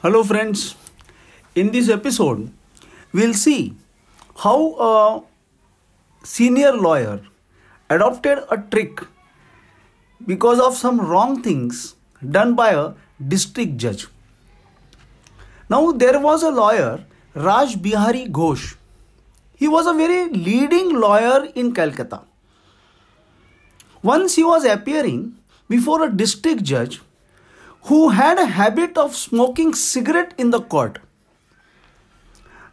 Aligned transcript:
Hello, 0.00 0.22
friends. 0.22 0.76
In 1.56 1.72
this 1.72 1.88
episode, 1.88 2.52
we'll 3.12 3.34
see 3.34 3.74
how 4.42 4.58
a 4.88 5.22
senior 6.24 6.70
lawyer 6.70 7.20
adopted 7.90 8.44
a 8.48 8.58
trick 8.58 9.00
because 10.24 10.60
of 10.60 10.76
some 10.76 11.00
wrong 11.00 11.42
things 11.42 11.96
done 12.30 12.54
by 12.54 12.68
a 12.74 12.92
district 13.26 13.76
judge. 13.76 14.06
Now, 15.68 15.90
there 15.90 16.20
was 16.20 16.44
a 16.44 16.52
lawyer, 16.52 17.04
Raj 17.34 17.82
Bihari 17.82 18.28
Ghosh. 18.28 18.76
He 19.56 19.66
was 19.66 19.88
a 19.88 19.94
very 19.94 20.28
leading 20.28 20.94
lawyer 20.94 21.48
in 21.56 21.74
Calcutta. 21.74 22.20
Once 24.00 24.36
he 24.36 24.44
was 24.44 24.64
appearing 24.64 25.36
before 25.68 26.04
a 26.04 26.16
district 26.24 26.62
judge 26.62 27.00
who 27.88 28.08
had 28.10 28.38
a 28.38 28.46
habit 28.54 28.98
of 28.98 29.14
smoking 29.16 29.74
cigarette 29.74 30.34
in 30.36 30.50
the 30.50 30.60
court. 30.60 30.98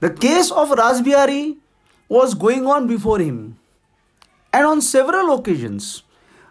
The 0.01 0.09
case 0.09 0.51
of 0.51 0.71
Rajbihari 0.79 1.55
was 2.09 2.33
going 2.33 2.65
on 2.67 2.87
before 2.87 3.20
him, 3.20 3.57
and 4.51 4.65
on 4.65 4.81
several 4.81 5.33
occasions, 5.35 6.03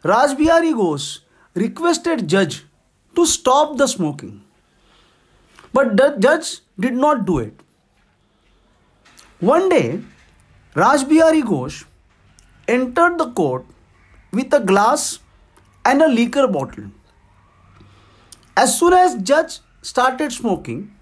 Rajbihari 0.03 0.73
Ghosh 0.81 1.21
requested 1.55 2.27
judge 2.27 2.65
to 3.15 3.27
stop 3.27 3.77
the 3.77 3.87
smoking, 3.87 4.43
but 5.75 5.97
the 5.99 6.17
judge 6.19 6.61
did 6.81 6.95
not 6.95 7.27
do 7.27 7.39
it. 7.41 7.61
One 9.41 9.69
day, 9.69 10.01
Rajbihari 10.75 11.43
Ghosh 11.43 11.85
entered 12.67 13.19
the 13.19 13.31
court 13.33 13.67
with 14.33 14.53
a 14.55 14.61
glass 14.61 15.19
and 15.85 16.01
a 16.01 16.09
liquor 16.09 16.49
bottle. 16.49 16.85
As 18.57 18.79
soon 18.79 18.93
as 18.93 19.17
judge 19.17 19.59
started 19.83 20.33
smoking, 20.33 20.93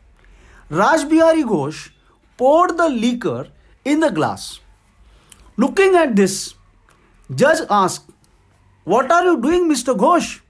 Raj 0.70 1.09
Bihari 1.09 1.45
Ghosh 1.45 1.91
poured 2.38 2.78
the 2.78 2.88
liquor 2.88 3.48
in 3.84 4.00
the 4.00 4.11
glass. 4.11 4.61
Looking 5.59 5.94
at 5.94 6.17
this, 6.17 6.55
judge 7.34 7.59
asked, 7.69 8.09
What 8.84 9.12
are 9.12 9.25
you 9.25 9.41
doing, 9.41 9.70
Mr. 9.70 9.94
Ghosh? 9.94 10.41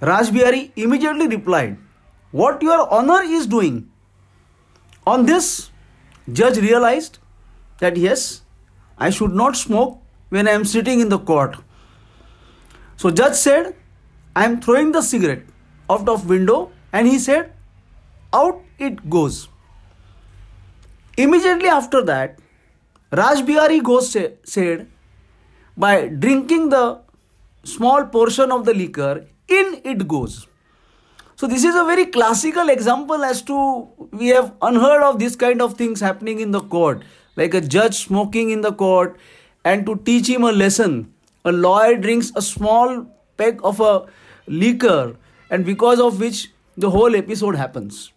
Raj 0.00 0.32
Bihari 0.32 0.72
immediately 0.74 1.28
replied, 1.28 1.78
What 2.32 2.60
your 2.60 2.92
honor 2.92 3.22
is 3.22 3.46
doing. 3.46 3.90
On 5.06 5.24
this, 5.24 5.70
judge 6.32 6.56
realized 6.56 7.18
that 7.78 7.96
yes, 7.96 8.42
I 8.98 9.10
should 9.10 9.32
not 9.32 9.54
smoke 9.54 10.00
when 10.30 10.48
I 10.48 10.52
am 10.52 10.64
sitting 10.64 10.98
in 10.98 11.10
the 11.10 11.18
court. 11.18 11.56
So 12.96 13.10
judge 13.10 13.34
said, 13.34 13.76
I 14.36 14.44
am 14.44 14.60
throwing 14.60 14.92
the 14.92 15.02
cigarette 15.02 15.44
out 15.88 16.08
of 16.08 16.28
window 16.28 16.72
and 16.92 17.06
he 17.06 17.18
said, 17.18 17.52
out 18.32 18.60
it 18.78 19.08
goes. 19.08 19.48
Immediately 21.16 21.68
after 21.68 22.02
that, 22.02 22.38
Raj 23.12 23.46
Bihari 23.46 23.80
Ghosh 23.80 24.36
said, 24.44 24.88
by 25.76 26.08
drinking 26.08 26.70
the 26.70 27.00
small 27.62 28.04
portion 28.06 28.50
of 28.50 28.64
the 28.64 28.74
liquor, 28.74 29.26
in 29.46 29.80
it 29.84 30.08
goes. 30.08 30.48
So 31.36 31.46
this 31.46 31.64
is 31.64 31.76
a 31.76 31.84
very 31.84 32.06
classical 32.06 32.68
example 32.68 33.22
as 33.24 33.42
to 33.42 33.88
we 34.10 34.28
have 34.28 34.52
unheard 34.62 35.02
of 35.02 35.18
this 35.18 35.36
kind 35.36 35.62
of 35.62 35.74
things 35.74 36.00
happening 36.00 36.40
in 36.40 36.50
the 36.50 36.60
court, 36.60 37.04
like 37.36 37.54
a 37.54 37.60
judge 37.60 38.04
smoking 38.06 38.50
in 38.50 38.62
the 38.62 38.72
court, 38.72 39.16
and 39.64 39.86
to 39.86 39.96
teach 39.96 40.28
him 40.28 40.42
a 40.42 40.52
lesson, 40.52 41.12
a 41.44 41.52
lawyer 41.52 41.96
drinks 41.96 42.32
a 42.34 42.42
small 42.42 43.06
peg 43.36 43.60
of 43.62 43.80
a 43.80 44.06
liquor 44.46 45.16
and 45.50 45.64
because 45.64 46.00
of 46.00 46.20
which 46.20 46.50
the 46.76 46.90
whole 46.90 47.14
episode 47.16 47.54
happens. 47.54 48.12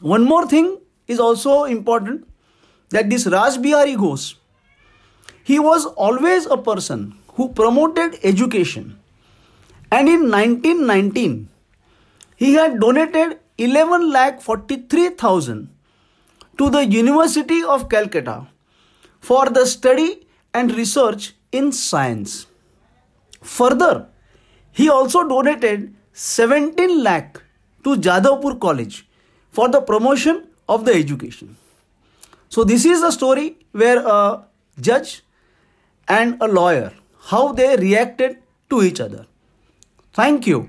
One 0.00 0.24
more 0.24 0.46
thing 0.46 0.78
is 1.06 1.18
also 1.18 1.64
important 1.64 2.26
that 2.90 3.08
this 3.10 3.26
Raj 3.26 3.60
Bihari 3.60 3.96
Ghosh, 3.96 4.34
he 5.42 5.58
was 5.58 5.86
always 5.86 6.46
a 6.46 6.56
person 6.56 7.18
who 7.34 7.48
promoted 7.48 8.18
education. 8.22 8.98
And 9.90 10.08
in 10.08 10.30
1919, 10.30 11.48
he 12.36 12.54
had 12.54 12.80
donated 12.80 13.38
11 13.56 14.10
lakh 14.10 14.40
43,000 14.42 15.70
to 16.58 16.70
the 16.70 16.84
University 16.84 17.62
of 17.62 17.88
Calcutta 17.88 18.48
for 19.20 19.46
the 19.48 19.64
study 19.66 20.26
and 20.52 20.74
research 20.74 21.34
in 21.52 21.72
science. 21.72 22.46
Further, 23.42 24.08
he 24.80 24.88
also 24.88 25.26
donated 25.28 25.94
17 26.12 27.02
lakh 27.02 27.42
to 27.84 27.96
Jadavpur 27.96 28.58
College 28.60 29.06
for 29.50 29.68
the 29.68 29.80
promotion 29.80 30.44
of 30.68 30.84
the 30.84 30.94
education. 30.94 31.56
So 32.48 32.64
this 32.64 32.84
is 32.84 33.02
a 33.02 33.10
story 33.10 33.56
where 33.72 34.06
a 34.06 34.44
judge 34.80 35.22
and 36.08 36.36
a 36.40 36.46
lawyer 36.46 36.92
how 37.30 37.52
they 37.52 37.76
reacted 37.76 38.36
to 38.70 38.82
each 38.82 39.00
other. 39.00 39.26
Thank 40.12 40.46
you. 40.46 40.68